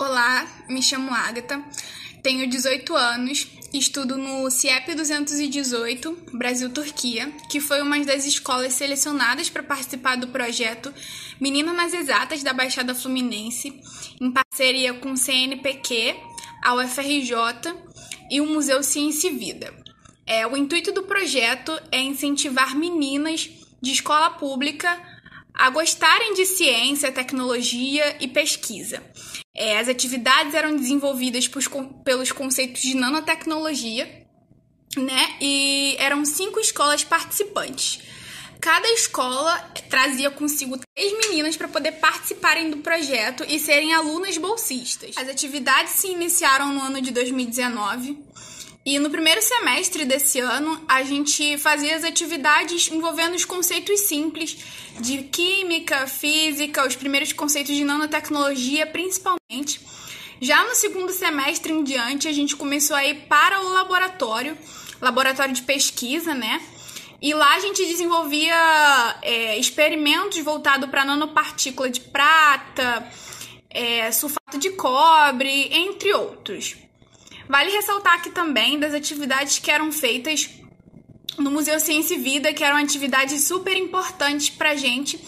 Olá, 0.00 0.48
me 0.66 0.82
chamo 0.82 1.12
Agatha, 1.12 1.62
tenho 2.22 2.48
18 2.48 2.96
anos, 2.96 3.46
estudo 3.70 4.16
no 4.16 4.50
CIEP 4.50 4.94
218 4.94 6.16
Brasil-Turquia, 6.32 7.30
que 7.50 7.60
foi 7.60 7.82
uma 7.82 8.02
das 8.02 8.24
escolas 8.24 8.72
selecionadas 8.72 9.50
para 9.50 9.62
participar 9.62 10.16
do 10.16 10.28
projeto 10.28 10.90
Menina 11.38 11.74
nas 11.74 11.92
Exatas 11.92 12.42
da 12.42 12.54
Baixada 12.54 12.94
Fluminense, 12.94 13.78
em 14.18 14.32
parceria 14.32 14.94
com 14.94 15.12
o 15.12 15.18
CNPq, 15.18 16.16
a 16.64 16.76
UFRJ 16.76 17.34
e 18.30 18.40
o 18.40 18.46
Museu 18.46 18.82
Ciência 18.82 19.28
e 19.28 19.34
Vida. 19.34 19.74
É, 20.26 20.46
o 20.46 20.56
intuito 20.56 20.92
do 20.92 21.02
projeto 21.02 21.78
é 21.92 22.00
incentivar 22.00 22.74
meninas 22.74 23.50
de 23.82 23.92
escola 23.92 24.30
pública 24.30 24.98
a 25.60 25.68
gostarem 25.68 26.32
de 26.32 26.46
ciência, 26.46 27.12
tecnologia 27.12 28.16
e 28.18 28.26
pesquisa. 28.26 29.02
É, 29.54 29.78
as 29.78 29.88
atividades 29.88 30.54
eram 30.54 30.74
desenvolvidas 30.74 31.46
pelos 32.02 32.32
conceitos 32.32 32.80
de 32.80 32.94
nanotecnologia, 32.94 34.26
né? 34.96 35.36
E 35.38 35.96
eram 35.98 36.24
cinco 36.24 36.58
escolas 36.58 37.04
participantes. 37.04 38.00
Cada 38.58 38.88
escola 38.92 39.58
trazia 39.90 40.30
consigo 40.30 40.80
três 40.94 41.12
meninas 41.18 41.58
para 41.58 41.68
poder 41.68 41.92
participarem 41.92 42.70
do 42.70 42.78
projeto 42.78 43.44
e 43.46 43.58
serem 43.58 43.92
alunas 43.92 44.38
bolsistas. 44.38 45.14
As 45.18 45.28
atividades 45.28 45.92
se 45.92 46.08
iniciaram 46.08 46.72
no 46.72 46.80
ano 46.80 47.02
de 47.02 47.10
2019 47.10 48.18
e 48.84 48.98
no 48.98 49.10
primeiro 49.10 49.42
semestre 49.42 50.06
desse 50.06 50.40
ano, 50.40 50.82
a 50.88 51.02
gente 51.02 51.58
fazia 51.58 51.94
as 51.96 52.02
atividades 52.02 52.90
envolvendo 52.90 53.34
os 53.34 53.44
conceitos 53.44 54.00
simples 54.00 54.56
de 54.98 55.24
química, 55.24 56.06
física, 56.06 56.86
os 56.86 56.96
primeiros 56.96 57.32
conceitos 57.32 57.74
de 57.74 57.84
nanotecnologia, 57.84 58.86
principalmente. 58.86 59.80
Já 60.40 60.64
no 60.64 60.74
segundo 60.74 61.12
semestre 61.12 61.70
em 61.70 61.84
diante, 61.84 62.26
a 62.26 62.32
gente 62.32 62.56
começou 62.56 62.96
a 62.96 63.04
ir 63.06 63.26
para 63.28 63.60
o 63.60 63.68
laboratório, 63.68 64.56
laboratório 64.98 65.52
de 65.52 65.62
pesquisa, 65.62 66.34
né? 66.34 66.62
E 67.20 67.34
lá 67.34 67.56
a 67.56 67.60
gente 67.60 67.84
desenvolvia 67.84 69.18
é, 69.20 69.58
experimentos 69.58 70.38
voltados 70.38 70.88
para 70.88 71.04
nanopartícula 71.04 71.90
de 71.90 72.00
prata, 72.00 73.06
é, 73.68 74.10
sulfato 74.10 74.56
de 74.58 74.70
cobre, 74.70 75.68
entre 75.70 76.14
outros. 76.14 76.76
Vale 77.50 77.72
ressaltar 77.72 78.14
aqui 78.14 78.30
também 78.30 78.78
das 78.78 78.94
atividades 78.94 79.58
que 79.58 79.72
eram 79.72 79.90
feitas 79.90 80.48
no 81.36 81.50
Museu 81.50 81.80
Ciência 81.80 82.14
e 82.14 82.18
Vida, 82.18 82.54
que 82.54 82.62
eram 82.62 82.76
atividades 82.76 83.42
super 83.42 83.76
importantes 83.76 84.48
pra 84.50 84.76
gente, 84.76 85.18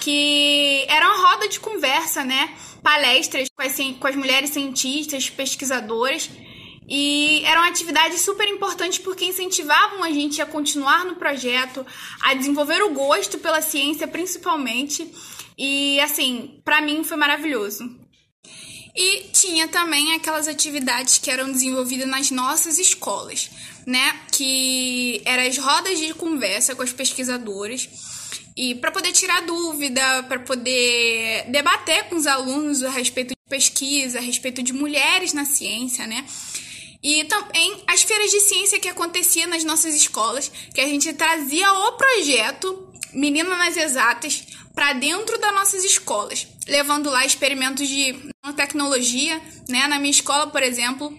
que 0.00 0.86
era 0.88 1.06
uma 1.06 1.28
roda 1.28 1.48
de 1.48 1.60
conversa, 1.60 2.24
né? 2.24 2.54
Palestras 2.82 3.46
com 3.54 3.62
as, 3.62 3.76
com 3.76 4.06
as 4.06 4.16
mulheres 4.16 4.48
cientistas, 4.50 5.28
pesquisadoras. 5.28 6.30
E 6.88 7.42
eram 7.44 7.62
atividades 7.64 8.22
super 8.22 8.48
importantes 8.48 8.98
porque 8.98 9.26
incentivavam 9.26 10.02
a 10.02 10.10
gente 10.10 10.40
a 10.40 10.46
continuar 10.46 11.04
no 11.04 11.16
projeto, 11.16 11.84
a 12.22 12.32
desenvolver 12.32 12.82
o 12.84 12.94
gosto 12.94 13.38
pela 13.38 13.60
ciência 13.60 14.08
principalmente. 14.08 15.12
E 15.58 16.00
assim, 16.00 16.62
para 16.64 16.80
mim 16.80 17.04
foi 17.04 17.18
maravilhoso. 17.18 17.84
E 18.94 19.28
tinha 19.32 19.68
também 19.68 20.14
aquelas 20.14 20.48
atividades 20.48 21.18
que 21.18 21.30
eram 21.30 21.52
desenvolvidas 21.52 22.08
nas 22.08 22.30
nossas 22.30 22.78
escolas, 22.78 23.50
né? 23.86 24.20
Que 24.32 25.22
eram 25.24 25.44
as 25.44 25.56
rodas 25.58 25.98
de 25.98 26.12
conversa 26.14 26.74
com 26.74 26.82
os 26.82 26.92
pesquisadores 26.92 27.88
e 28.56 28.74
para 28.74 28.90
poder 28.90 29.12
tirar 29.12 29.42
dúvida, 29.42 30.22
para 30.24 30.40
poder 30.40 31.44
debater 31.48 32.04
com 32.08 32.16
os 32.16 32.26
alunos 32.26 32.82
a 32.82 32.90
respeito 32.90 33.28
de 33.28 33.48
pesquisa, 33.48 34.18
a 34.18 34.22
respeito 34.22 34.62
de 34.62 34.72
mulheres 34.72 35.32
na 35.32 35.44
ciência, 35.44 36.06
né? 36.06 36.26
E 37.02 37.24
também 37.24 37.82
as 37.86 38.02
feiras 38.02 38.30
de 38.30 38.40
ciência 38.40 38.78
que 38.78 38.88
acontecia 38.88 39.46
nas 39.46 39.64
nossas 39.64 39.94
escolas, 39.94 40.50
que 40.74 40.80
a 40.80 40.86
gente 40.86 41.12
trazia 41.14 41.72
o 41.72 41.92
projeto 41.92 42.88
Menina 43.14 43.56
nas 43.56 43.76
Exatas 43.76 44.42
para 44.74 44.92
dentro 44.92 45.38
das 45.38 45.54
nossas 45.54 45.82
escolas, 45.82 46.46
levando 46.66 47.10
lá 47.10 47.24
experimentos 47.24 47.88
de 47.88 48.14
tecnologia, 48.56 49.40
né? 49.68 49.86
Na 49.86 49.98
minha 49.98 50.10
escola, 50.10 50.46
por 50.46 50.62
exemplo, 50.62 51.16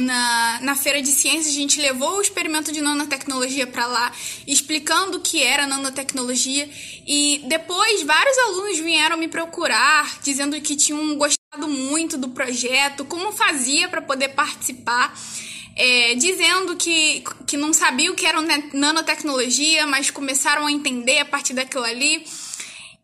na, 0.00 0.58
na 0.60 0.74
feira 0.74 1.00
de 1.00 1.08
ciências, 1.08 1.54
a 1.54 1.58
gente 1.58 1.80
levou 1.80 2.18
o 2.18 2.20
experimento 2.20 2.72
de 2.72 2.80
nanotecnologia 2.80 3.66
para 3.66 3.86
lá, 3.86 4.12
explicando 4.46 5.18
o 5.18 5.20
que 5.20 5.42
era 5.42 5.66
nanotecnologia, 5.66 6.68
e 7.06 7.42
depois 7.46 8.02
vários 8.02 8.36
alunos 8.38 8.78
vieram 8.78 9.16
me 9.16 9.28
procurar, 9.28 10.18
dizendo 10.22 10.60
que 10.60 10.76
tinham 10.76 11.16
gostado 11.16 11.68
muito 11.68 12.18
do 12.18 12.30
projeto, 12.30 13.04
como 13.04 13.32
fazia 13.32 13.88
para 13.88 14.02
poder 14.02 14.30
participar. 14.30 15.14
É, 15.76 16.14
dizendo 16.14 16.76
que, 16.76 17.24
que 17.48 17.56
não 17.56 17.72
sabiam 17.72 18.12
o 18.12 18.16
que 18.16 18.24
era 18.24 18.38
nanotecnologia, 18.72 19.84
mas 19.88 20.08
começaram 20.08 20.66
a 20.66 20.70
entender 20.70 21.18
a 21.18 21.24
partir 21.24 21.52
daquilo 21.52 21.82
ali. 21.82 22.24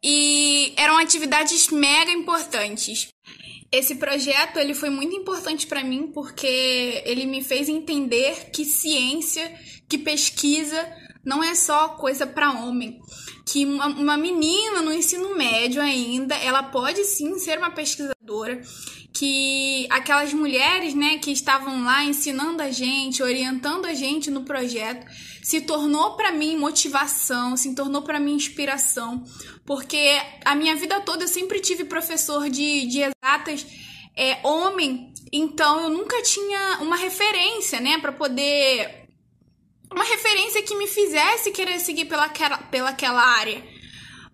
E 0.03 0.73
eram 0.77 0.97
atividades 0.99 1.69
mega 1.69 2.11
importantes. 2.11 3.09
Esse 3.73 3.95
projeto 3.97 4.59
ele 4.59 4.75
foi 4.75 4.91
muito 4.91 5.15
importante 5.15 5.67
para 5.67 5.85
mim 5.85 6.11
porque 6.13 7.03
ele 7.05 7.25
me 7.27 7.43
fez 7.43 7.69
entender 7.69 8.51
que 8.51 8.65
ciência, 8.65 9.55
que 9.89 9.99
pesquisa 9.99 10.77
não 11.25 11.43
é 11.43 11.55
só 11.55 11.91
coisa 11.91 12.27
para 12.27 12.53
homem. 12.53 13.01
Que 13.47 13.65
uma, 13.65 13.87
uma 13.87 14.17
menina 14.17 14.81
no 14.81 14.93
ensino 14.93 15.37
médio 15.37 15.83
ainda, 15.83 16.35
ela 16.37 16.63
pode 16.63 17.05
sim 17.05 17.39
ser 17.39 17.59
uma 17.59 17.71
pesquisadora 17.71 18.61
que 19.13 19.87
aquelas 19.91 20.33
mulheres, 20.33 20.95
né, 20.95 21.19
que 21.19 21.31
estavam 21.33 21.85
lá 21.85 22.05
ensinando 22.05 22.63
a 22.63 22.71
gente, 22.71 23.23
orientando 23.23 23.87
a 23.87 23.93
gente 23.93 24.31
no 24.31 24.45
projeto, 24.45 25.07
se 25.43 25.61
tornou 25.61 26.17
para 26.17 26.31
mim 26.31 26.57
motivação, 26.57 27.57
se 27.57 27.75
tornou 27.75 28.03
para 28.03 28.21
mim 28.21 28.35
inspiração, 28.35 29.25
porque 29.67 30.19
a 30.45 30.55
minha 30.55 30.77
vida 30.77 31.01
toda 31.01 31.25
eu 31.25 31.29
sempre 31.29 31.61
tive 31.61 31.85
professor 31.85 32.49
de, 32.49 32.87
de 32.87 33.01
exatas 33.01 33.67
é, 34.17 34.39
homem, 34.47 35.13
então 35.33 35.81
eu 35.81 35.91
nunca 35.91 36.23
tinha 36.23 36.79
uma 36.81 36.97
referência, 36.97 37.81
né, 37.81 37.99
para 37.99 38.13
poder 38.13 39.00
uma 40.01 40.09
referência 40.09 40.63
que 40.63 40.75
me 40.77 40.87
fizesse 40.87 41.51
querer 41.51 41.79
seguir 41.79 42.07
pela, 42.07 42.27
pela 42.71 42.89
aquela 42.89 43.23
área. 43.23 43.63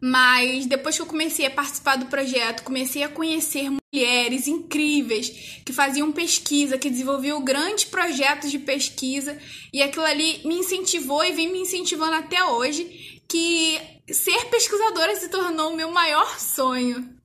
Mas 0.01 0.67
depois 0.67 0.95
que 0.95 1.03
eu 1.03 1.07
comecei 1.07 1.45
a 1.45 1.51
participar 1.51 1.97
do 1.97 2.07
projeto, 2.07 2.63
comecei 2.63 3.03
a 3.03 3.09
conhecer 3.09 3.69
mulheres 3.69 4.47
incríveis 4.47 5.29
que 5.65 5.73
faziam 5.73 6.13
pesquisa, 6.13 6.79
que 6.79 6.89
desenvolviam 6.89 7.43
grandes 7.43 7.85
projetos 7.85 8.51
de 8.51 8.61
pesquisa, 8.61 9.37
e 9.73 9.83
aquilo 9.83 10.05
ali 10.05 10.41
me 10.45 10.57
incentivou 10.59 11.25
e 11.25 11.33
vem 11.33 11.51
me 11.51 11.59
incentivando 11.63 12.15
até 12.15 12.45
hoje, 12.45 13.21
que 13.29 13.81
ser 14.13 14.45
pesquisadora 14.45 15.17
se 15.17 15.29
tornou 15.29 15.73
o 15.73 15.77
meu 15.77 15.91
maior 15.91 16.39
sonho. 16.39 17.16